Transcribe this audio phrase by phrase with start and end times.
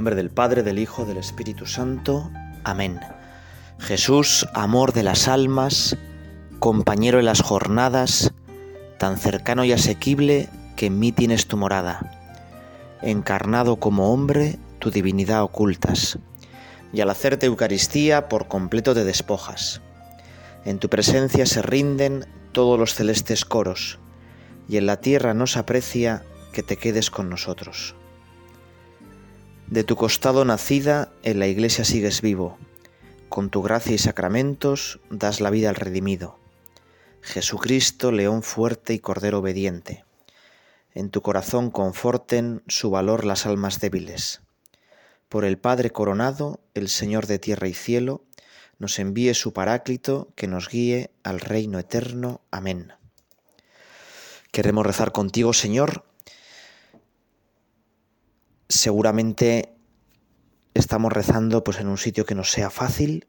[0.00, 2.30] nombre del Padre, del Hijo, del Espíritu Santo.
[2.64, 3.00] Amén.
[3.78, 5.94] Jesús, amor de las almas,
[6.58, 8.32] compañero en las jornadas,
[8.98, 12.18] tan cercano y asequible que en mí tienes tu morada.
[13.02, 16.18] Encarnado como hombre, tu divinidad ocultas,
[16.94, 19.82] y al hacerte Eucaristía por completo te despojas.
[20.64, 23.98] En tu presencia se rinden todos los celestes coros,
[24.66, 27.96] y en la tierra nos aprecia que te quedes con nosotros.
[29.70, 32.58] De tu costado nacida, en la iglesia sigues vivo.
[33.28, 36.40] Con tu gracia y sacramentos das la vida al redimido.
[37.22, 40.04] Jesucristo, león fuerte y cordero obediente.
[40.92, 44.40] En tu corazón conforten su valor las almas débiles.
[45.28, 48.24] Por el Padre coronado, el Señor de tierra y cielo,
[48.80, 52.40] nos envíe su Paráclito que nos guíe al reino eterno.
[52.50, 52.92] Amén.
[54.50, 56.09] Queremos rezar contigo, Señor,
[58.70, 59.74] seguramente
[60.74, 63.26] estamos rezando pues en un sitio que nos sea fácil,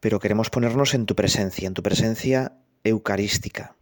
[0.00, 3.76] pero queremos ponernos en tu presencia, en tu presencia eucarística.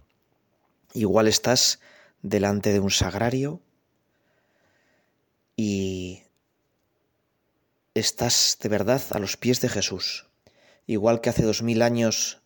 [0.94, 1.80] Igual estás
[2.22, 3.61] delante de un sagrario
[5.55, 6.22] y
[7.94, 10.28] estás de verdad a los pies de Jesús.
[10.86, 12.41] Igual que hace dos mil años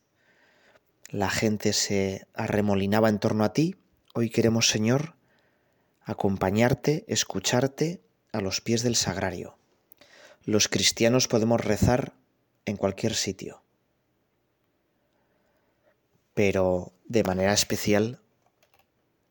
[1.09, 3.77] la gente se arremolinaba en torno a ti,
[4.13, 5.15] hoy queremos, Señor,
[6.07, 8.01] acompañarte, escucharte
[8.33, 9.59] a los pies del sagrario.
[10.45, 12.15] Los cristianos podemos rezar
[12.65, 13.63] en cualquier sitio,
[16.33, 18.21] pero de manera especial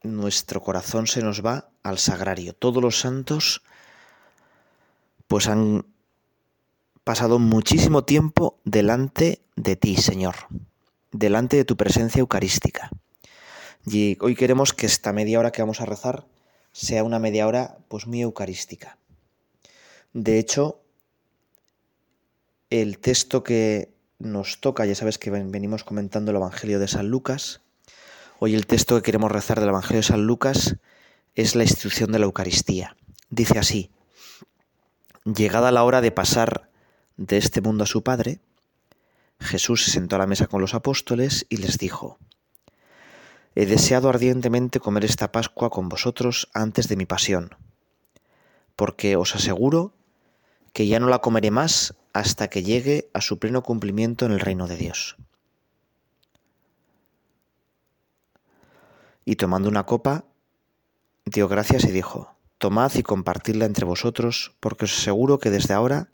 [0.04, 2.54] nuestro corazón se nos va al sagrario.
[2.54, 3.64] Todos los santos
[5.28, 5.86] pues han
[7.06, 10.36] pasado muchísimo tiempo delante de ti, Señor,
[11.12, 12.90] delante de tu presencia eucarística.
[13.86, 16.26] Y hoy queremos que esta media hora que vamos a rezar
[16.76, 18.98] sea una media hora pues muy eucarística.
[20.12, 20.82] De hecho,
[22.70, 27.62] el texto que nos toca, ya sabes que venimos comentando el Evangelio de San Lucas,
[28.40, 30.76] hoy el texto que queremos rezar del Evangelio de San Lucas
[31.36, 32.98] es la institución de la Eucaristía.
[33.30, 33.90] Dice así,
[35.24, 36.70] llegada la hora de pasar
[37.16, 38.42] de este mundo a su Padre,
[39.40, 42.20] Jesús se sentó a la mesa con los apóstoles y les dijo,
[43.56, 47.56] He deseado ardientemente comer esta Pascua con vosotros antes de mi pasión,
[48.76, 49.94] porque os aseguro
[50.74, 54.42] que ya no la comeré más hasta que llegue a su pleno cumplimiento en el
[54.42, 55.16] reino de Dios.
[59.24, 60.26] Y tomando una copa,
[61.24, 66.10] dio gracias y dijo, Tomad y compartidla entre vosotros, porque os aseguro que desde ahora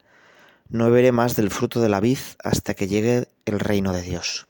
[0.70, 4.48] no beberé más del fruto de la vid hasta que llegue el reino de Dios.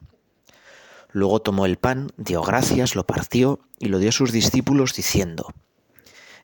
[1.12, 5.54] Luego tomó el pan, dio gracias, lo partió y lo dio a sus discípulos diciendo,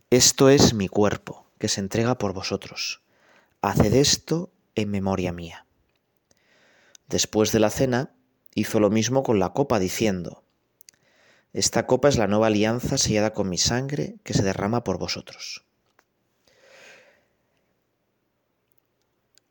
[0.10, 3.02] Esto es mi cuerpo, que se entrega por vosotros.
[3.62, 5.66] Haced esto en memoria mía.
[7.08, 8.12] Después de la cena,
[8.54, 10.44] hizo lo mismo con la copa, diciendo,
[11.54, 15.64] Esta copa es la nueva alianza sellada con mi sangre que se derrama por vosotros.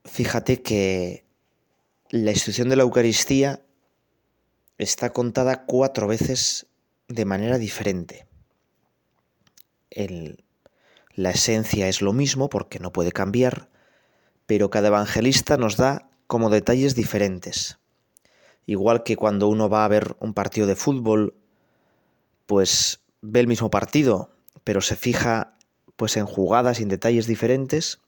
[0.05, 1.27] Fíjate que
[2.11, 3.66] la institución de la Eucaristía
[4.79, 6.67] está contada cuatro veces
[7.09, 8.27] de manera diferente.
[11.15, 13.71] la esencia es lo mismo porque no puede cambiar,
[14.47, 17.79] pero cada evangelista nos da como detalles diferentes.
[18.67, 21.35] Igual que cuando uno va a ver un partido de fútbol,
[22.45, 24.31] pues ve el mismo partido,
[24.65, 25.57] pero se fija
[25.97, 28.01] pues en jugadas y en detalles diferentes,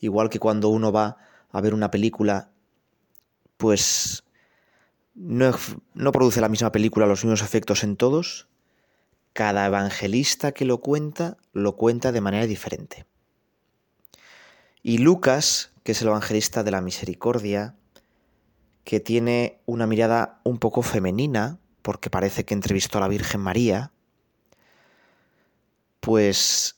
[0.00, 1.16] igual que cuando uno va
[1.50, 2.50] a ver una película,
[3.56, 4.24] pues
[5.14, 8.48] no, produce la misma película los mismos efectos en todos.
[9.32, 13.06] Cada evangelista que lo cuenta, lo cuenta de manera diferente.
[14.82, 17.76] Y Lucas, que es el evangelista de la misericordia,
[18.84, 23.92] que tiene una mirada un poco femenina, porque parece que entrevistó a la Virgen María,
[26.00, 26.76] pues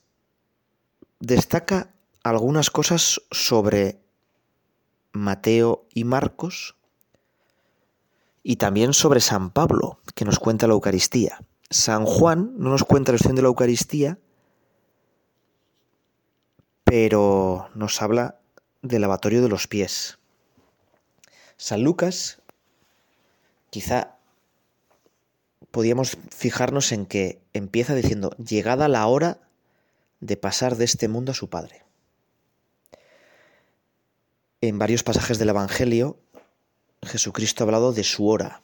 [1.21, 4.01] destaca algunas cosas sobre
[5.12, 6.77] Mateo y Marcos
[8.43, 11.41] y también sobre San Pablo, que nos cuenta la Eucaristía.
[11.71, 14.19] San Juan no nos cuenta la historia de la Eucaristía,
[16.85, 18.41] pero nos habla
[18.83, 20.19] del lavatorio de los pies.
[21.56, 22.43] San Lucas,
[23.71, 24.19] quizá
[25.71, 29.41] podíamos fijarnos en que empieza diciendo, llegada la hora
[30.21, 31.85] de pasar de este mundo a su Padre.
[34.61, 36.19] En varios pasajes del Evangelio
[37.05, 38.63] Jesucristo ha hablado de su hora.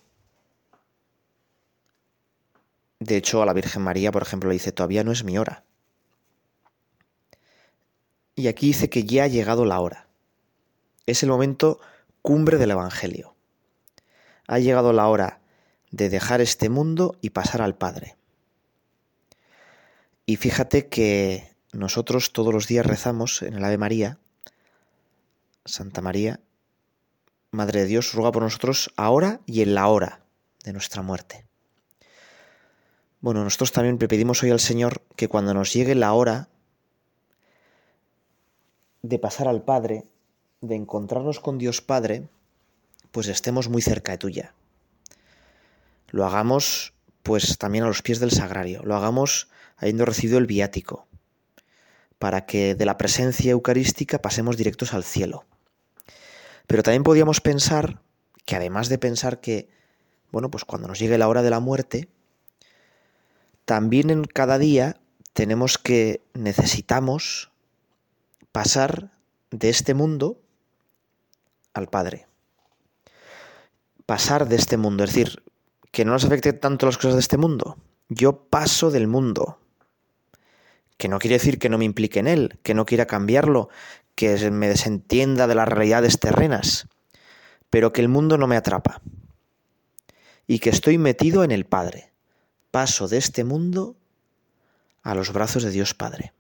[3.01, 5.65] De hecho, a la Virgen María, por ejemplo, le dice, todavía no es mi hora.
[8.39, 10.07] y aquí dice que ya ha llegado la hora.
[11.07, 11.81] Es el momento
[12.23, 13.35] cumbre del Evangelio.
[14.47, 15.41] Ha llegado la hora
[15.91, 18.17] de dejar este mundo y pasar al Padre.
[20.25, 24.19] Y fíjate que nosotros todos los días rezamos en el Ave María,
[25.65, 26.39] Santa María,
[27.51, 30.21] Madre de Dios, ruega por nosotros ahora y en la hora
[30.65, 31.47] de nuestra muerte.
[33.21, 36.49] Bueno, nosotros también le pedimos hoy al Señor que cuando nos llegue la hora
[39.03, 40.05] de pasar al Padre,
[40.61, 42.29] de encontrarnos con Dios Padre,
[43.11, 44.55] pues estemos muy cerca de tuya.
[46.09, 46.93] Lo hagamos
[47.23, 51.07] pues también a los pies del sagrario, lo hagamos habiendo recibido el viático,
[52.19, 55.45] para que de la presencia eucarística pasemos directos al cielo.
[56.69, 58.03] Pero también podíamos pensar
[58.45, 59.69] que además de pensar que,
[60.31, 62.09] bueno, pues cuando nos llegue la hora de la muerte,
[63.65, 65.01] también en cada día
[65.33, 67.51] tenemos que, necesitamos
[68.53, 69.13] pasar
[69.51, 70.41] de este mundo
[71.73, 72.27] al Padre.
[74.05, 75.43] Pasar de este mundo, es decir,
[75.91, 77.79] que no nos afecte tanto las cosas de este mundo.
[78.11, 79.59] Yo paso del mundo,
[80.99, 83.71] que no quiere decir que no me implique en él, que no quiera cambiarlo,
[84.19, 86.89] que me desentienda de las realidades terrenas,
[87.71, 89.01] pero que el mundo no me atrapa
[90.49, 92.11] y que estoy metido en el Padre.
[92.73, 93.95] Paso de este mundo
[95.05, 96.33] a los brazos de Dios Padre.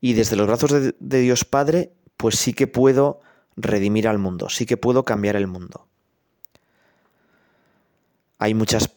[0.00, 3.20] Y desde los brazos de, Dios Padre, pues sí que puedo
[3.54, 5.86] redimir al mundo, sí que puedo cambiar el mundo.
[8.40, 8.90] Hay muchas,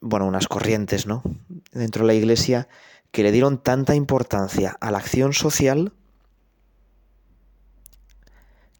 [0.00, 1.22] bueno, unas corrientes, ¿no?
[1.72, 2.66] Dentro de la Iglesia
[3.10, 5.92] que le dieron tanta importancia a la acción social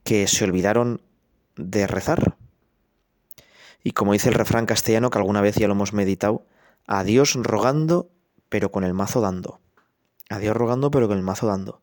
[0.07, 1.03] que se olvidaron
[1.57, 2.37] de rezar.
[3.83, 6.47] Y como dice el refrán castellano, que alguna vez ya lo hemos meditado,
[6.87, 8.09] a Dios rogando,
[8.49, 9.61] pero con el mazo dando.
[10.31, 11.83] A Dios rogando, pero con el mazo dando.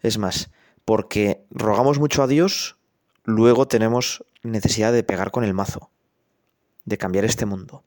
[0.00, 0.50] Es más,
[0.86, 2.78] porque rogamos mucho a Dios,
[3.24, 5.90] luego tenemos necesidad de pegar con el mazo,
[6.86, 7.84] de cambiar este mundo.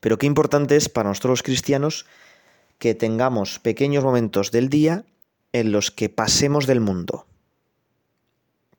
[0.00, 2.04] Pero qué importante es para nosotros los cristianos
[2.78, 5.06] que tengamos pequeños momentos del día
[5.54, 7.26] en los que pasemos del mundo.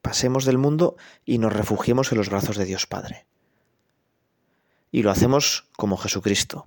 [0.01, 0.95] Pasemos del mundo
[1.25, 3.25] y nos refugiemos en los brazos de Dios Padre.
[4.92, 6.65] Y lo hacemos como Jesucristo.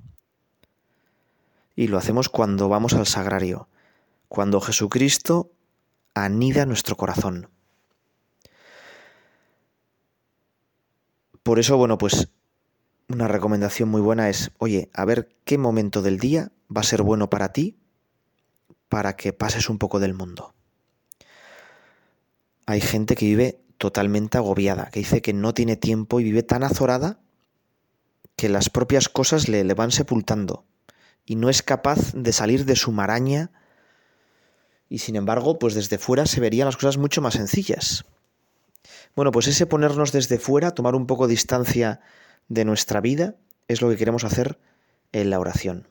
[1.77, 3.69] Y lo hacemos cuando vamos al sagrario,
[4.29, 5.51] cuando Jesucristo
[6.15, 7.51] anida nuestro corazón.
[11.43, 12.29] Por eso, bueno, pues
[13.09, 17.03] una recomendación muy buena es, oye, a ver qué momento del día va a ser
[17.03, 17.77] bueno para ti
[18.89, 20.55] para que pases un poco del mundo.
[22.67, 26.63] Hay gente que vive totalmente agobiada, que dice que no tiene tiempo y vive tan
[26.63, 27.19] azorada
[28.37, 30.65] que las propias cosas le, van sepultando
[31.25, 33.51] y no es capaz de salir de su maraña
[34.89, 38.05] y sin embargo, pues desde fuera se verían las cosas mucho más sencillas.
[39.17, 42.01] Bueno, pues ese ponernos desde fuera, tomar un poco distancia
[42.49, 43.37] de nuestra vida,
[43.69, 44.59] es lo que queremos hacer
[45.13, 45.89] en la oración.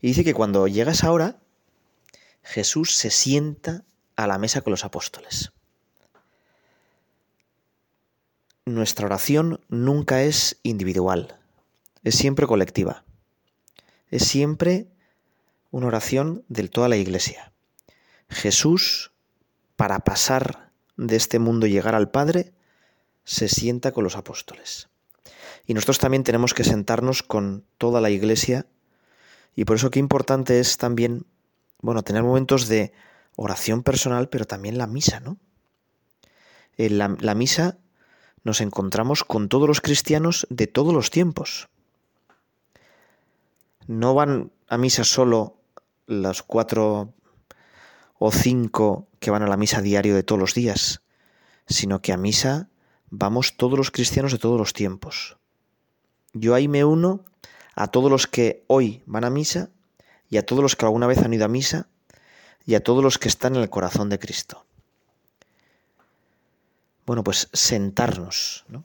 [0.00, 1.38] Y dice que cuando llega esa hora,
[2.44, 3.84] Jesús se sienta
[4.16, 5.52] a la mesa con los apóstoles.
[8.66, 11.40] Nuestra oración nunca es individual,
[12.02, 13.04] es siempre colectiva,
[14.10, 14.86] es siempre
[15.70, 17.52] una oración de toda la iglesia.
[18.28, 19.12] Jesús,
[19.76, 22.52] para pasar de este mundo y llegar al Padre,
[23.24, 24.88] se sienta con los apóstoles.
[25.66, 28.66] Y nosotros también tenemos que sentarnos con toda la iglesia
[29.56, 31.26] y por eso qué importante es también,
[31.84, 32.94] bueno, tener momentos de
[33.36, 35.36] oración personal, pero también la misa, ¿no?
[36.78, 37.76] En la, la misa
[38.42, 41.68] nos encontramos con todos los cristianos de todos los tiempos.
[43.86, 45.58] No van a misa solo
[46.06, 47.12] los cuatro
[48.18, 51.02] o cinco que van a la misa diario de todos los días,
[51.66, 52.70] sino que a misa
[53.10, 55.36] vamos todos los cristianos de todos los tiempos.
[56.32, 57.26] Yo ahí me uno
[57.74, 59.68] a todos los que hoy van a misa
[60.30, 61.88] y a todos los que alguna vez han ido a misa
[62.66, 64.64] y a todos los que están en el corazón de Cristo.
[67.06, 68.84] Bueno, pues sentarnos, ¿no?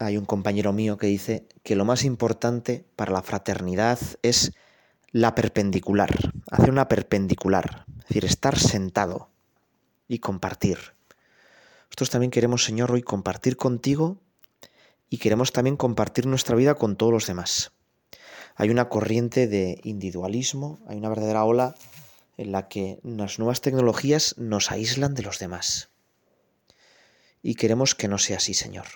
[0.00, 4.52] Hay un compañero mío que dice que lo más importante para la fraternidad es
[5.10, 6.10] la perpendicular,
[6.50, 9.30] hacer una perpendicular, es decir, estar sentado
[10.06, 10.78] y compartir.
[11.86, 14.18] Nosotros también queremos, Señor, hoy compartir contigo
[15.10, 17.72] y queremos también compartir nuestra vida con todos los demás.
[18.60, 21.76] Hay una corriente de individualismo, hay una verdadera ola
[22.36, 25.90] en la que las nuevas tecnologías nos aíslan de los demás.
[27.40, 28.86] Y queremos que no sea así, Señor.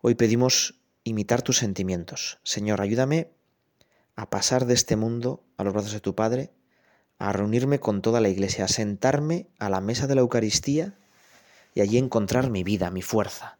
[0.00, 2.40] Hoy pedimos imitar tus sentimientos.
[2.42, 3.30] Señor, ayúdame
[4.16, 6.50] a pasar de este mundo a los brazos de tu Padre,
[7.20, 10.94] a reunirme con toda la iglesia, a sentarme a la mesa de la Eucaristía
[11.74, 13.59] y allí encontrar mi vida, mi fuerza.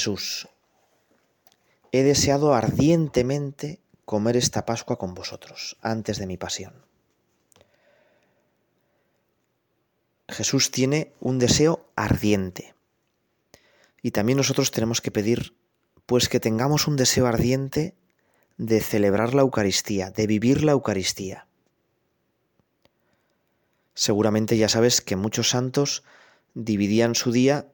[0.00, 0.48] Jesús,
[1.92, 6.72] he deseado ardientemente comer esta Pascua con vosotros antes de mi pasión.
[10.26, 12.74] Jesús tiene un deseo ardiente.
[14.00, 15.54] Y también nosotros tenemos que pedir,
[16.06, 17.94] pues que tengamos un deseo ardiente
[18.56, 21.46] de celebrar la Eucaristía, de vivir la Eucaristía.
[23.92, 26.04] Seguramente ya sabes que muchos santos
[26.54, 27.70] dividían su día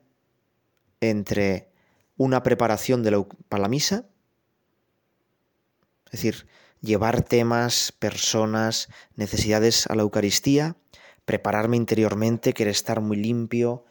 [1.01, 1.69] entre
[2.17, 4.07] una preparación de la, para la misa,
[6.07, 6.47] es decir,
[6.81, 10.77] llevar temas, personas, necesidades a la Eucaristía,
[11.25, 13.85] prepararme interiormente, querer estar muy limpio,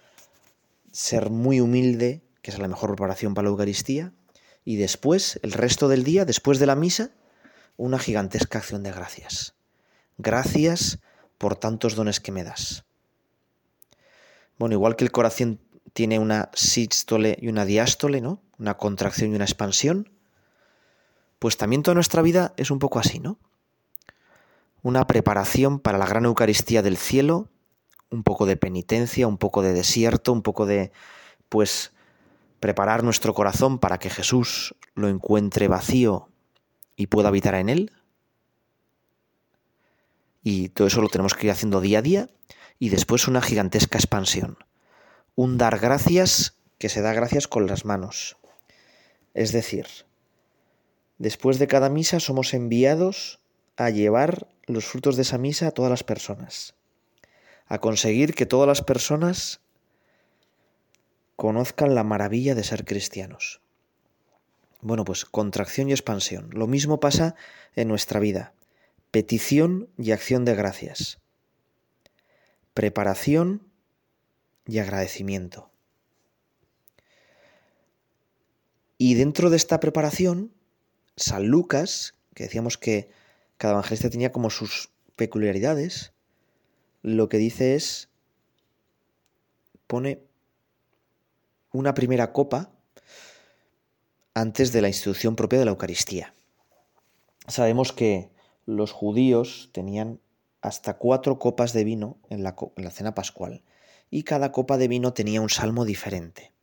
[0.91, 4.13] ser muy humilde, que es la mejor preparación para la Eucaristía,
[4.63, 7.11] y después, el resto del día, después de la misa,
[7.77, 9.55] una gigantesca acción de gracias.
[10.17, 10.99] Gracias
[11.37, 12.85] por tantos dones que me das.
[14.57, 15.59] Bueno, igual que el corazón
[15.95, 18.41] tiene una sístole y una diástole, ¿no?
[18.59, 20.09] Una contracción y una expansión.
[21.39, 23.39] Pues también toda nuestra vida es un poco así, ¿no?
[24.81, 27.47] Una preparación para la gran Eucaristía del cielo,
[28.09, 30.91] un poco de penitencia, un poco de desierto, un poco de,
[31.47, 31.93] pues,
[32.59, 36.27] preparar nuestro corazón para que Jesús lo encuentre vacío
[36.97, 37.91] y pueda habitar en él.
[40.43, 42.27] Y todo eso lo tenemos que ir haciendo día a día
[42.79, 44.57] y después una gigantesca expansión
[45.35, 48.37] un dar gracias que se da gracias con las manos.
[49.33, 49.87] Es decir,
[51.17, 53.39] después de cada misa somos enviados
[53.75, 56.75] a llevar los frutos de esa misa a todas las personas,
[57.67, 59.59] a conseguir que todas las personas
[61.35, 63.61] conozcan la maravilla de ser cristianos.
[64.81, 66.49] Bueno, pues contracción y expansión.
[66.53, 67.35] Lo mismo pasa
[67.75, 68.53] en nuestra vida.
[69.11, 71.19] Petición y acción de gracias.
[72.73, 73.63] Preparación
[74.67, 75.69] y agradecimiento.
[78.97, 80.51] Y dentro de esta preparación,
[81.15, 83.09] San Lucas, que decíamos que
[83.57, 86.13] cada evangelista tenía como sus peculiaridades,
[87.01, 88.09] lo que dice es,
[89.87, 90.21] pone
[91.71, 92.71] una primera copa
[94.33, 96.33] antes de la institución propia de la Eucaristía.
[97.47, 98.29] Sabemos que
[98.65, 100.19] los judíos tenían
[100.61, 103.61] hasta cuatro copas de vino en la, en la cena pascual
[104.15, 106.53] y cada copa de vino tenía un salmo diferente.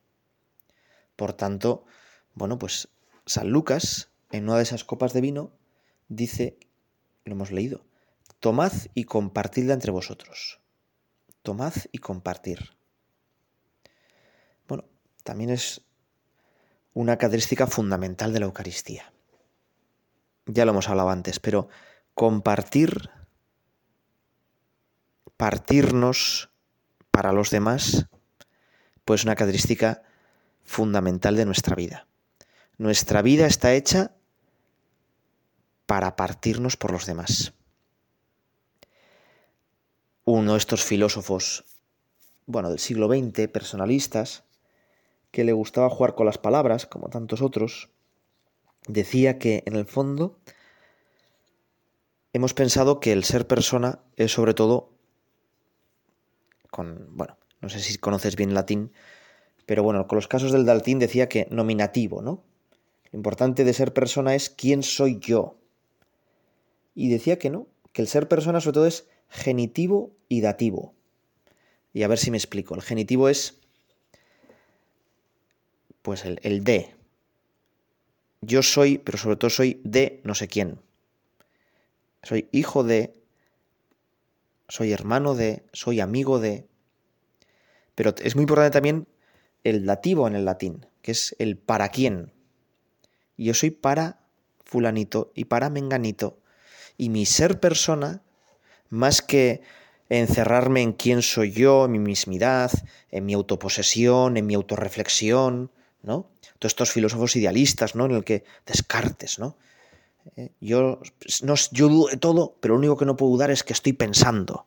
[1.16, 1.84] Por tanto,
[2.32, 2.88] bueno, pues
[3.26, 5.52] San Lucas, en una de esas copas de vino,
[6.08, 6.56] dice,
[7.26, 7.84] lo hemos leído,
[8.40, 10.62] tomad y compartidla entre vosotros.
[11.42, 12.74] Tomad y compartir.
[14.66, 14.86] Bueno,
[15.22, 15.82] también es
[16.94, 19.12] una característica fundamental de la Eucaristía.
[20.46, 21.68] Ya lo hemos hablado antes, pero
[22.14, 23.10] compartir,
[25.36, 26.48] partirnos,
[27.12, 28.06] para los demás,
[29.04, 30.02] pues una característica
[30.64, 32.08] fundamental de nuestra vida.
[32.78, 34.16] Nuestra vida está hecha
[35.86, 37.52] para partirnos por los demás.
[40.24, 41.64] Uno de estos filósofos,
[42.46, 44.44] bueno, del siglo XX, personalistas,
[45.30, 47.90] que le gustaba jugar con las palabras, como tantos otros,
[48.86, 50.38] decía que en el fondo
[52.32, 54.92] hemos pensado que el ser persona es sobre todo
[56.72, 58.92] con, bueno, no sé si conoces bien latín,
[59.66, 62.42] pero bueno, con los casos del latín decía que nominativo, ¿no?
[63.12, 65.58] Lo importante de ser persona es quién soy yo.
[66.94, 70.94] Y decía que no, que el ser persona sobre todo es genitivo y dativo.
[71.92, 72.74] Y a ver si me explico.
[72.74, 73.60] El genitivo es,
[76.00, 76.94] pues el, el de.
[78.40, 80.78] Yo soy, pero sobre todo soy de no sé quién.
[82.22, 83.12] Soy hijo de,
[84.72, 86.66] soy hermano de, soy amigo de.
[87.94, 89.06] Pero es muy importante también
[89.64, 92.32] el dativo en el latín, que es el para quién.
[93.36, 94.20] Yo soy para
[94.64, 96.38] fulanito y para menganito.
[96.96, 98.22] Y mi ser persona,
[98.88, 99.60] más que
[100.08, 102.70] encerrarme en quién soy yo, en mi mismidad,
[103.10, 106.30] en mi autoposesión, en mi autorreflexión, ¿no?
[106.58, 108.06] Todos estos filósofos idealistas, ¿no?
[108.06, 109.54] En el que Descartes, ¿no?
[110.36, 110.50] ¿Eh?
[110.60, 111.00] Yo,
[111.42, 113.92] no, yo dudo de todo, pero lo único que no puedo dudar es que estoy
[113.92, 114.66] pensando.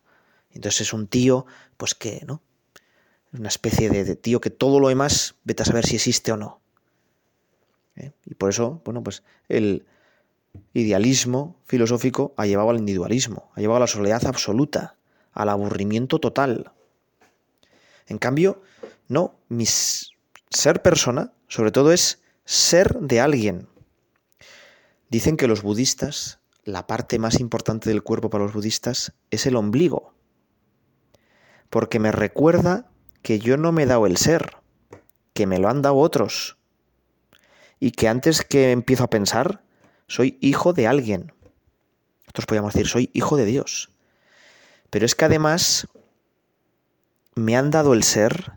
[0.52, 1.46] Entonces es un tío,
[1.76, 2.42] pues que, ¿no?
[3.32, 6.60] Una especie de, tío que todo lo demás, vete a saber si existe o no.
[7.96, 8.12] ¿eh?
[8.24, 9.84] Y por eso, bueno, pues el
[10.72, 14.96] idealismo filosófico ha llevado al individualismo, ha llevado a la soledad absoluta,
[15.32, 16.72] al aburrimiento total.
[18.06, 18.62] En cambio,
[19.08, 20.10] no, mis
[20.48, 23.68] ser persona, sobre todo, es ser de alguien.
[25.08, 29.56] Dicen que los budistas, la parte más importante del cuerpo para los budistas es el
[29.56, 30.14] ombligo,
[31.70, 32.90] porque me recuerda
[33.22, 34.56] que yo no me he dado el ser,
[35.32, 36.56] que me lo han dado otros,
[37.78, 39.62] y que antes que empiezo a pensar,
[40.08, 41.32] soy hijo de alguien.
[42.24, 43.90] Nosotros podríamos decir, soy hijo de Dios.
[44.90, 45.88] Pero es que además
[47.34, 48.52] me han dado el ser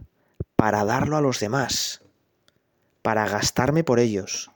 [0.55, 2.01] para darlo a los demás,
[3.01, 4.51] para gastarme por ellos.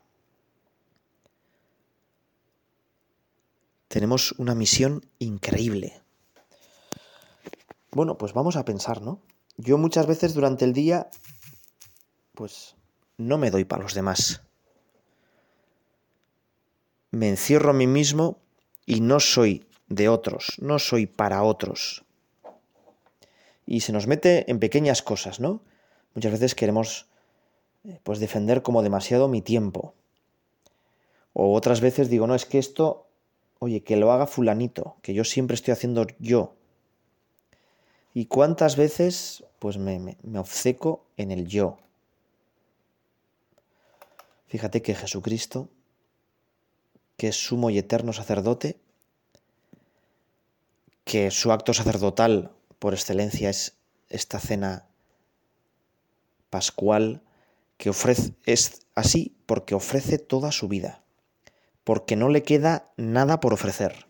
[3.94, 6.02] Tenemos una misión increíble.
[7.92, 9.22] Bueno, pues vamos a pensar, ¿no?
[9.56, 11.12] Yo muchas veces durante el día,
[12.34, 12.76] pues
[13.20, 14.42] no me doy para los demás.
[17.12, 18.40] Me encierro a mí mismo
[18.88, 22.04] y no soy de otros, no soy para otros.
[23.68, 25.62] Y se nos mete en pequeñas cosas, ¿no?
[26.16, 27.06] Muchas veces queremos
[27.84, 29.94] eh, pues defender como demasiado mi tiempo.
[31.34, 33.03] O otras veces digo, no, es que esto,
[33.64, 36.54] oye, que lo haga fulanito, que yo siempre estoy haciendo yo.
[38.14, 41.78] ¿Y cuántas veces pues me, me, obceco en el yo?
[44.48, 45.70] Fíjate que Jesucristo,
[47.18, 48.78] que es sumo y eterno sacerdote,
[51.06, 53.78] que su acto sacerdotal por excelencia es
[54.10, 54.86] esta cena
[56.50, 57.22] pascual
[57.78, 61.03] que ofrece es así porque ofrece toda su vida,
[61.84, 64.08] porque no le queda nada por ofrecer.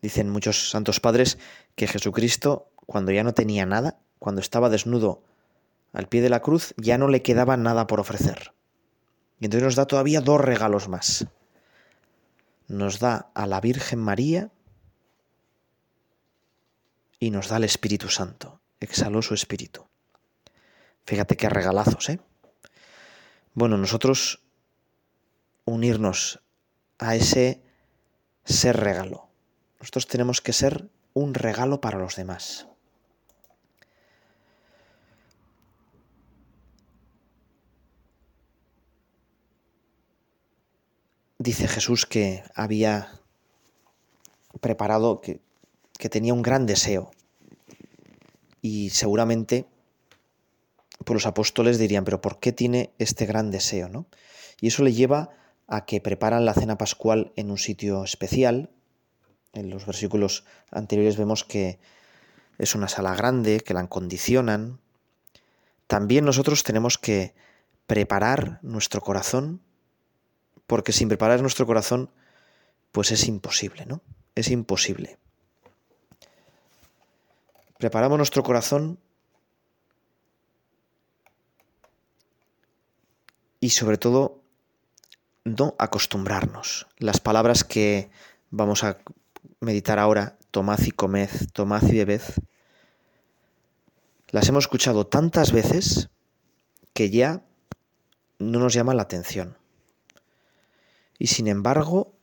[0.00, 1.38] Dicen muchos santos padres
[1.76, 5.22] que Jesucristo, cuando ya no tenía nada, cuando estaba desnudo
[5.92, 8.52] al pie de la cruz, ya no le quedaba nada por ofrecer.
[9.38, 11.26] Y entonces nos da todavía dos regalos más.
[12.68, 14.50] Nos da a la Virgen María
[17.18, 18.60] y nos da el Espíritu Santo.
[18.80, 19.86] Exhaló su Espíritu.
[21.04, 22.20] Fíjate qué regalazos, ¿eh?
[23.54, 24.41] Bueno, nosotros
[25.64, 26.42] unirnos
[26.98, 27.62] a ese
[28.44, 29.28] ser regalo.
[29.80, 32.68] Nosotros tenemos que ser un regalo para los demás.
[41.38, 43.20] Dice Jesús que había
[44.60, 45.40] preparado, que,
[45.98, 47.10] que tenía un gran deseo.
[48.60, 49.66] Y seguramente
[51.04, 53.88] pues los apóstoles dirían, pero ¿por qué tiene este gran deseo?
[53.88, 54.06] ¿no?
[54.60, 55.30] Y eso le lleva
[55.66, 58.70] a que preparan la cena pascual en un sitio especial.
[59.52, 61.78] En los versículos anteriores vemos que
[62.58, 64.80] es una sala grande, que la acondicionan.
[65.86, 67.34] También nosotros tenemos que
[67.86, 69.60] preparar nuestro corazón,
[70.66, 72.10] porque sin preparar nuestro corazón,
[72.92, 74.00] pues es imposible, ¿no?
[74.34, 75.18] Es imposible.
[77.78, 78.98] Preparamos nuestro corazón
[83.58, 84.41] y sobre todo
[85.44, 86.86] no acostumbrarnos.
[86.98, 88.10] Las palabras que
[88.50, 88.98] vamos a
[89.60, 92.22] meditar ahora, tomad y comed, tomad y bebed,
[94.28, 96.10] las hemos escuchado tantas veces
[96.94, 97.44] que ya
[98.38, 99.58] no nos llama la atención.
[101.18, 102.14] Y sin embargo,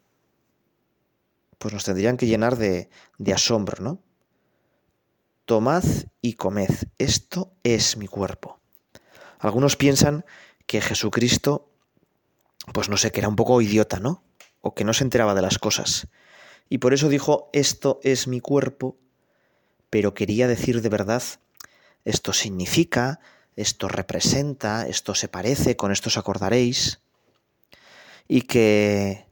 [1.57, 2.89] pues nos tendrían que llenar de,
[3.33, 4.01] asombro, ¿no?
[5.45, 5.83] Tomad
[6.21, 8.59] y comed, esto es mi cuerpo.
[9.39, 10.25] Algunos piensan
[10.65, 11.68] que Jesucristo,
[12.73, 14.23] pues no sé, que era un poco idiota, ¿no?
[14.61, 16.07] O que no se enteraba de las cosas.
[16.69, 18.97] Y por eso dijo, esto es mi cuerpo,
[19.89, 21.23] pero quería decir de verdad,
[22.05, 23.19] esto significa,
[23.55, 27.01] esto representa, esto se parece, con esto os acordaréis.
[28.27, 29.25] Y que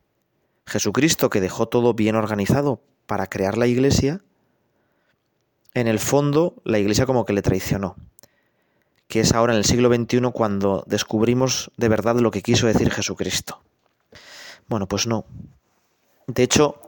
[0.65, 4.21] Jesucristo, que dejó todo bien organizado para crear la iglesia,
[5.73, 7.95] en el fondo la iglesia como que le traicionó
[9.07, 12.91] que es ahora en el siglo XXI cuando descubrimos de verdad lo que quiso decir
[12.91, 13.61] Jesucristo.
[14.67, 15.25] Bueno, pues no.
[16.27, 16.81] De hecho,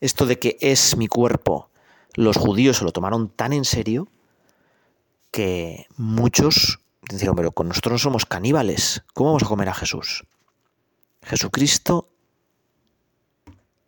[0.00, 1.70] esto de que es mi cuerpo,
[2.14, 4.08] los judíos se lo tomaron tan en serio
[5.30, 10.24] que muchos dijeron, pero con nosotros no somos caníbales, ¿cómo vamos a comer a Jesús?
[11.22, 12.10] Jesucristo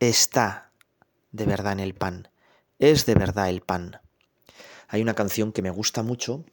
[0.01, 0.71] está
[1.33, 2.29] de verdad en el pan,
[2.79, 4.01] es de verdad el pan.
[4.89, 6.45] Hay una canción que me gusta mucho,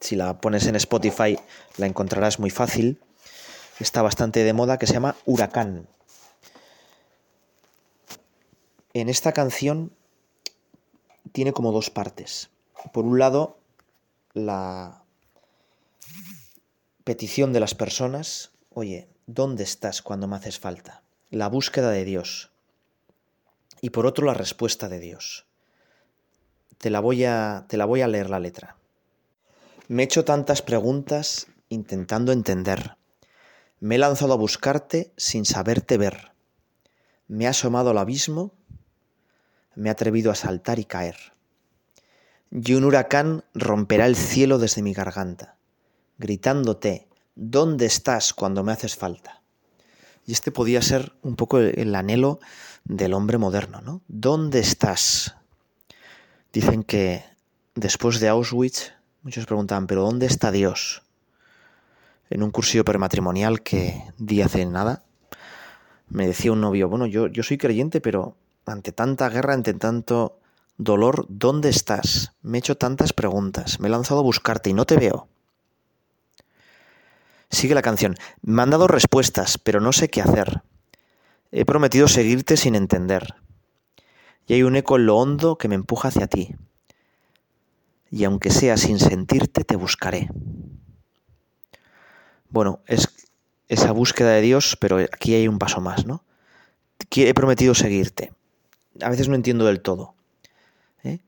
[0.00, 1.38] si la pones en Spotify
[1.76, 3.00] la encontrarás muy fácil,
[3.78, 5.86] está bastante de moda que se llama Huracán.
[8.92, 9.92] En esta canción
[11.32, 12.50] tiene como dos partes.
[12.92, 13.58] Por un lado,
[14.32, 15.04] la
[17.04, 21.02] petición de las personas, oye, ¿dónde estás cuando me haces falta?
[21.30, 22.50] La búsqueda de Dios.
[23.80, 25.46] Y por otro, la respuesta de Dios.
[26.78, 28.79] Te la voy a, te la voy a leer la letra.
[29.90, 32.96] Me he hecho tantas preguntas intentando entender.
[33.80, 36.30] Me he lanzado a buscarte sin saberte ver.
[37.26, 38.54] Me he asomado al abismo,
[39.74, 41.16] me he atrevido a saltar y caer.
[42.52, 45.56] Y un huracán romperá el cielo desde mi garganta,
[46.18, 49.42] gritándote, ¿dónde estás cuando me haces falta?
[50.24, 52.38] Y este podía ser un poco el anhelo
[52.84, 54.02] del hombre moderno, ¿no?
[54.06, 55.34] ¿Dónde estás?
[56.52, 57.24] Dicen que
[57.74, 61.02] después de Auschwitz Muchos preguntaban, ¿pero dónde está Dios?
[62.30, 65.02] En un cursillo prematrimonial que di hace nada,
[66.08, 70.38] me decía un novio, bueno, yo, yo soy creyente, pero ante tanta guerra, ante tanto
[70.78, 72.32] dolor, ¿dónde estás?
[72.40, 75.28] Me he hecho tantas preguntas, me he lanzado a buscarte y no te veo.
[77.50, 78.16] Sigue la canción.
[78.40, 80.62] Me han dado respuestas, pero no sé qué hacer.
[81.52, 83.34] He prometido seguirte sin entender.
[84.46, 86.56] Y hay un eco en lo hondo que me empuja hacia ti
[88.10, 90.28] y aunque sea sin sentirte, te buscaré.
[92.48, 93.08] Bueno, es
[93.68, 96.24] esa búsqueda de Dios, pero aquí hay un paso más, ¿no?
[97.14, 98.32] He prometido seguirte.
[99.00, 100.14] A veces no entiendo del todo.
[101.04, 101.20] ¿eh?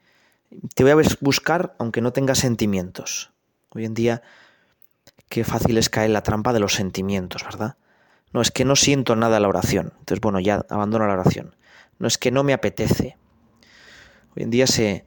[0.75, 3.31] Te voy a buscar aunque no tengas sentimientos.
[3.71, 4.23] Hoy en día,
[5.29, 7.77] qué fácil es caer en la trampa de los sentimientos, ¿verdad?
[8.33, 9.93] No, es que no siento nada la oración.
[10.01, 11.55] Entonces, bueno, ya abandono la oración.
[11.99, 13.17] No es que no me apetece.
[14.35, 15.07] Hoy en día se,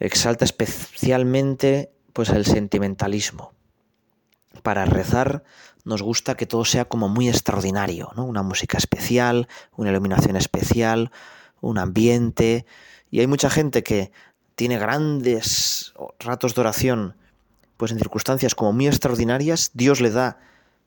[0.00, 3.52] exalta especialmente pues el sentimentalismo.
[4.62, 5.44] Para rezar
[5.84, 8.24] nos gusta que todo sea como muy extraordinario, ¿no?
[8.24, 11.10] Una música especial, una iluminación especial,
[11.60, 12.66] un ambiente.
[13.10, 14.12] Y hay mucha gente que
[14.54, 17.16] tiene grandes ratos de oración,
[17.76, 20.38] pues en circunstancias como muy extraordinarias, Dios le da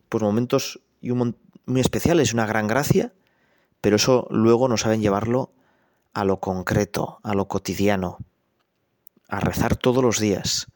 [0.10, 3.14] pues momentos muy especiales, una gran gracia,
[3.80, 5.52] pero eso luego no saben llevarlo
[6.14, 8.20] a lo concreto, a lo cotidiano
[9.32, 10.68] a rezar todos los días,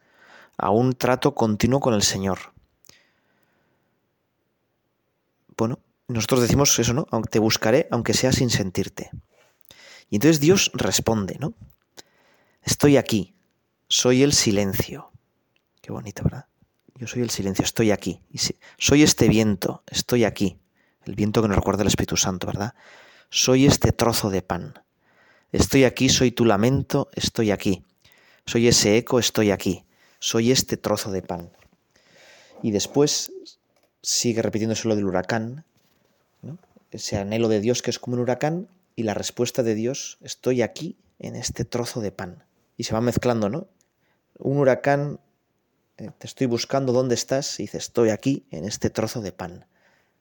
[0.57, 2.39] a un trato continuo con el Señor.
[5.57, 7.05] Bueno, nosotros decimos eso, ¿no?
[7.29, 9.11] Te buscaré aunque sea sin sentirte.
[10.09, 11.53] Y entonces Dios responde, ¿no?
[12.63, 13.35] Estoy aquí,
[13.89, 15.11] soy el silencio.
[15.81, 16.47] Qué bonito, ¿verdad?
[16.95, 18.21] Yo soy el silencio, estoy aquí.
[18.77, 20.57] Soy este viento, estoy aquí.
[21.03, 22.73] El viento que nos recuerda el Espíritu Santo, ¿verdad?
[23.29, 24.81] Soy este trozo de pan.
[25.51, 27.83] Estoy aquí, soy tu lamento, estoy aquí.
[28.47, 29.86] Soy ese eco, estoy aquí.
[30.19, 31.51] Soy este trozo de pan.
[32.62, 33.31] Y después
[34.01, 35.65] sigue repitiéndose lo del huracán,
[36.91, 40.62] ese anhelo de Dios que es como un huracán, y la respuesta de Dios, estoy
[40.62, 42.43] aquí en este trozo de pan.
[42.77, 43.67] Y se va mezclando, ¿no?
[44.38, 45.19] Un huracán,
[45.97, 47.60] eh, te estoy buscando, ¿dónde estás?
[47.60, 49.65] Y dice, estoy aquí en este trozo de pan.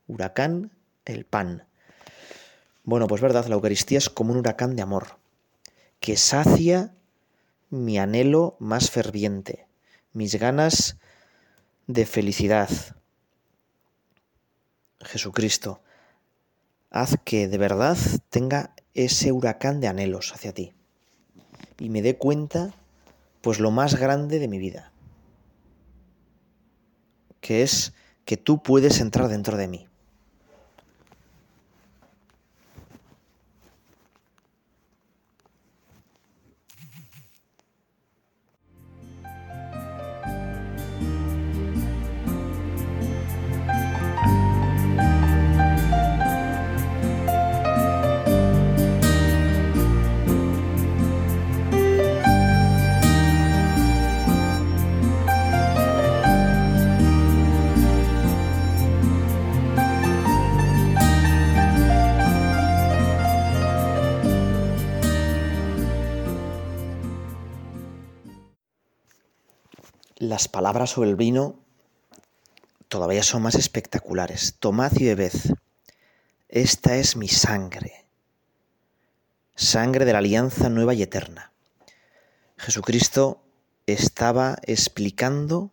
[0.09, 0.73] Huracán,
[1.05, 1.67] el pan.
[2.83, 5.19] Bueno, pues verdad, la Eucaristía es como un huracán de amor,
[6.01, 6.95] que sacia
[7.71, 9.67] mi anhelo más ferviente,
[10.13, 10.97] mis ganas
[11.87, 12.69] de felicidad.
[15.01, 15.83] Jesucristo,
[16.91, 17.99] haz que de verdad
[18.31, 20.73] tenga ese huracán de anhelos hacia ti
[21.79, 22.75] y me dé cuenta
[23.41, 24.93] pues lo más grande de mi vida,
[27.41, 27.93] que es
[28.25, 29.89] que tú puedes entrar dentro de mí.
[70.35, 71.61] Las palabras sobre el vino
[72.89, 74.57] todavía son más espectaculares.
[74.59, 75.33] Tomad y bebed.
[76.49, 78.09] Esta es mi sangre.
[79.55, 81.53] Sangre de la alianza nueva y eterna.
[82.57, 83.45] Jesucristo
[83.87, 85.71] estaba explicando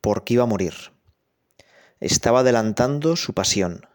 [0.00, 0.72] por qué iba a morir.
[2.00, 3.86] Estaba adelantando su pasión.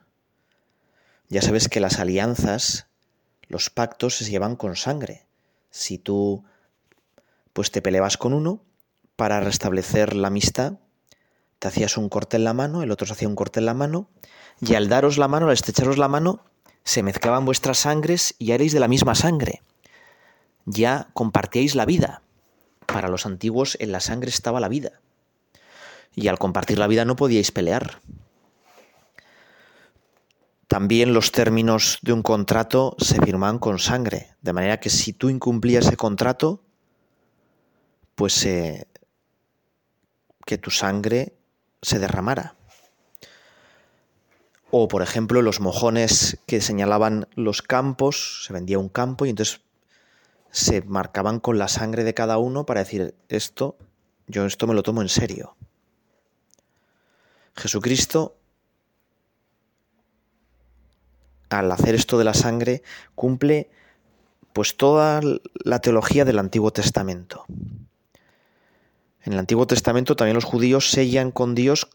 [1.27, 2.85] Ya sabes que las alianzas,
[3.47, 5.25] los pactos se llevan con sangre.
[5.71, 6.45] Si tú
[7.53, 8.63] pues te peleabas con uno
[9.15, 10.79] para restablecer la amistad,
[11.59, 13.73] te hacías un corte en la mano, el otro se hacía un corte en la
[13.73, 14.09] mano,
[14.59, 16.43] y al daros la mano, al estrecharos la mano,
[16.83, 19.61] se mezclaban vuestras sangres y erais de la misma sangre.
[20.65, 22.21] Ya compartíais la vida.
[22.85, 25.01] Para los antiguos en la sangre estaba la vida.
[26.15, 28.01] Y al compartir la vida no podíais pelear.
[30.67, 35.29] También los términos de un contrato se firman con sangre, de manera que si tú
[35.29, 36.63] incumplías ese contrato,
[38.21, 38.85] pues eh,
[40.45, 41.33] que tu sangre
[41.81, 42.53] se derramara.
[44.69, 49.61] O, por ejemplo, los mojones que señalaban los campos, se vendía un campo y entonces
[50.51, 53.75] se marcaban con la sangre de cada uno para decir, esto,
[54.27, 55.55] yo esto me lo tomo en serio.
[57.55, 58.37] Jesucristo,
[61.49, 62.83] al hacer esto de la sangre,
[63.15, 63.71] cumple
[64.53, 65.21] pues toda
[65.63, 67.47] la teología del Antiguo Testamento.
[69.23, 71.89] En el Antiguo Testamento también los judíos sellan con Dios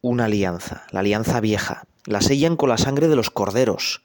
[0.00, 1.84] una alianza, la alianza vieja.
[2.04, 4.04] La sellan con la sangre de los corderos.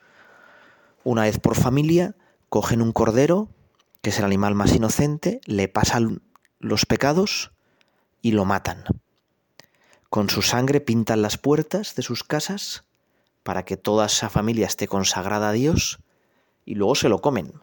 [1.03, 2.15] Una vez por familia,
[2.49, 3.49] cogen un cordero,
[4.01, 6.23] que es el animal más inocente, le pasan
[6.59, 7.51] los pecados
[8.21, 8.83] y lo matan.
[10.09, 12.83] Con su sangre pintan las puertas de sus casas
[13.43, 15.99] para que toda esa familia esté consagrada a Dios
[16.65, 17.53] y luego se lo comen.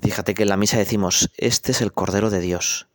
[0.00, 2.88] Fíjate que en la misa decimos, este es el Cordero de Dios,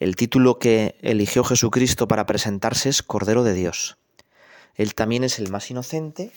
[0.00, 3.98] el título que eligió Jesucristo para presentarse es Cordero de Dios.
[4.74, 6.32] Él también es el más inocente,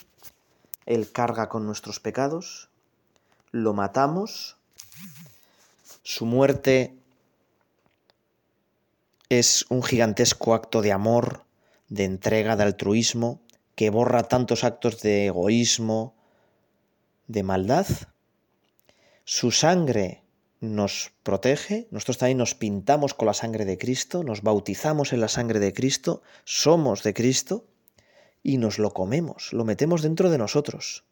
[0.86, 2.70] Él carga con nuestros pecados,
[3.52, 4.58] lo matamos,
[6.04, 6.96] su muerte
[9.30, 11.46] es un gigantesco acto de amor,
[11.90, 13.42] de entrega, de altruismo,
[13.76, 16.14] que borra tantos actos de egoísmo,
[17.28, 17.88] de maldad.
[19.26, 20.22] Su sangre
[20.60, 25.30] nos protege, nosotros también nos pintamos con la sangre de Cristo, nos bautizamos en la
[25.30, 27.66] sangre de Cristo, somos de Cristo
[28.44, 31.06] y nos lo comemos, lo metemos dentro de nosotros.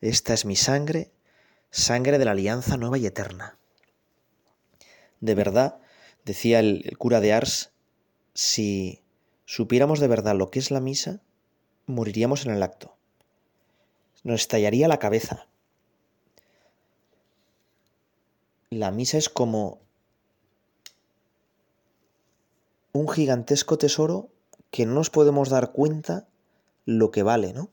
[0.00, 1.10] Esta es mi sangre,
[1.70, 3.58] sangre de la alianza nueva y eterna.
[5.20, 5.80] De verdad,
[6.24, 7.72] decía el, cura de Ars,
[8.34, 9.02] si
[9.44, 11.22] supiéramos de verdad lo que es la misa,
[11.86, 12.96] moriríamos en el acto.
[14.22, 15.48] Nos estallaría la cabeza
[18.72, 19.80] la misa es como
[22.92, 24.30] un gigantesco tesoro
[24.70, 26.26] que no nos podemos dar cuenta
[26.86, 27.68] lo que vale, ¿no?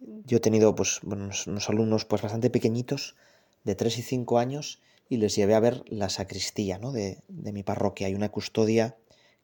[0.00, 3.14] Yo he tenido pues, unos, alumnos pues, bastante pequeñitos,
[3.62, 6.90] de 3 y 5 años, y les llevé a ver la sacristía ¿no?
[6.90, 8.08] de, de, mi parroquia.
[8.08, 8.96] Hay una custodia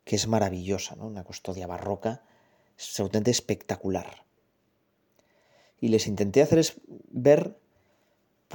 [0.04, 1.06] que es maravillosa, ¿no?
[1.06, 2.22] una custodia barroca,
[2.74, 4.24] absolutamente espectacular.
[5.80, 6.64] Y les intenté hacer
[7.10, 7.56] ver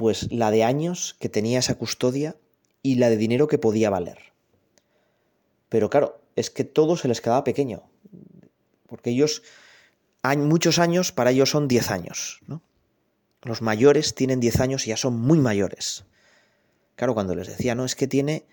[0.00, 2.34] pues la de años que tenía esa custodia
[2.82, 4.32] y la de dinero que podía valer.
[5.68, 7.82] Pero claro, es que todo se les quedaba pequeño,
[8.86, 9.42] porque ellos,
[10.38, 12.40] muchos años, para ellos son 10 años.
[12.46, 12.62] ¿no?
[13.42, 16.06] Los mayores tienen 10 años y ya son muy mayores.
[16.96, 18.46] Claro, cuando les decía, no, es que tiene,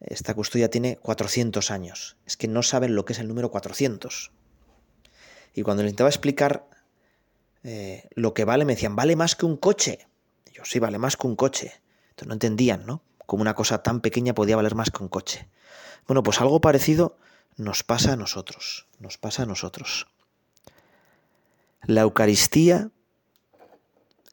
[0.00, 4.32] esta custodia tiene 400 años, es que no saben lo que es el número 400.
[5.54, 6.68] Y cuando les intentaba explicar
[7.64, 10.09] eh, lo que vale, me decían, vale más que un coche
[10.64, 11.72] sí, vale más que un coche.
[12.10, 13.02] Entonces no entendían, ¿no?
[13.26, 15.48] Cómo una cosa tan pequeña podía valer más que un coche.
[16.06, 17.16] Bueno, pues algo parecido
[17.56, 20.08] nos pasa a nosotros, nos pasa a nosotros.
[21.82, 22.90] La Eucaristía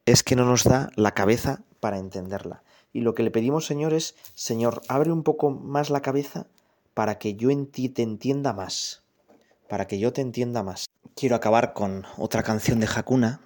[0.05, 2.63] es que no nos da la cabeza para entenderla.
[2.93, 6.47] Y lo que le pedimos, Señor, es, Señor, abre un poco más la cabeza
[6.93, 9.03] para que yo en ti te entienda más,
[9.67, 10.87] para que yo te entienda más.
[11.15, 13.41] Quiero acabar con otra canción de Hakuna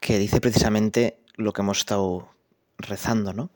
[0.00, 2.28] que dice precisamente lo que hemos estado
[2.76, 3.50] rezando, ¿no?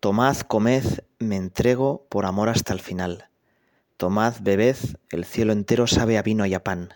[0.00, 0.84] Tomad, comed,
[1.20, 3.28] me entrego por amor hasta el final.
[3.96, 4.76] Tomad, bebed,
[5.10, 6.92] el cielo entero sabe a vino y a pan.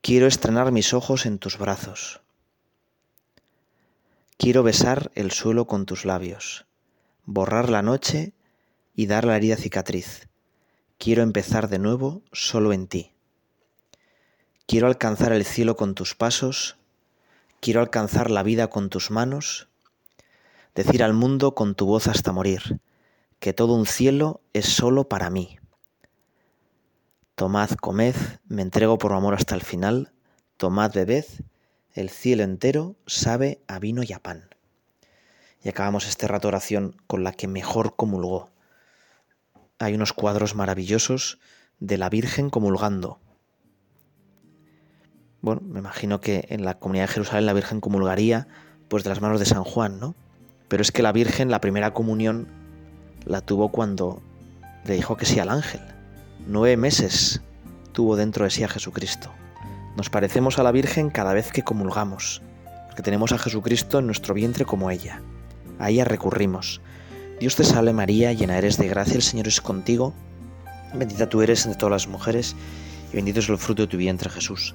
[0.00, 2.20] Quiero estrenar mis ojos en tus brazos.
[4.38, 6.66] Quiero besar el suelo con tus labios,
[7.24, 8.32] borrar la noche
[8.94, 10.28] y dar la herida cicatriz.
[10.98, 13.12] Quiero empezar de nuevo solo en ti.
[14.68, 16.76] Quiero alcanzar el cielo con tus pasos
[17.60, 19.68] Quiero alcanzar la vida con tus manos,
[20.74, 22.80] decir al mundo con tu voz hasta morir,
[23.40, 25.58] que todo un cielo es solo para mí.
[27.34, 28.14] Tomad, comed,
[28.46, 30.12] me entrego por amor hasta el final,
[30.56, 31.24] tomad, bebed,
[31.94, 34.50] el cielo entero sabe a vino y a pan.
[35.62, 38.50] Y acabamos este rato oración con la que mejor comulgó.
[39.78, 41.38] Hay unos cuadros maravillosos
[41.80, 43.18] de la Virgen comulgando
[45.40, 48.48] bueno, me imagino que en la comunidad de Jerusalén la Virgen comulgaría
[48.88, 50.14] pues de las manos de San Juan, ¿no?
[50.68, 52.48] Pero es que la Virgen, la primera comunión
[53.24, 54.22] la tuvo cuando
[54.84, 55.80] le dijo que sí al ángel.
[56.46, 57.42] Nueve meses
[57.92, 59.30] tuvo dentro de sí a Jesucristo.
[59.96, 62.42] Nos parecemos a la Virgen cada vez que comulgamos,
[62.86, 65.22] porque tenemos a Jesucristo en nuestro vientre como ella.
[65.78, 66.80] A ella recurrimos.
[67.40, 70.14] Dios te salve María, llena eres de gracia, el Señor es contigo.
[70.94, 72.54] Bendita tú eres entre todas las mujeres,
[73.12, 74.74] y bendito es el fruto de tu vientre Jesús.